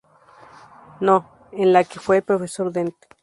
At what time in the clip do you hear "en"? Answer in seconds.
1.51-1.73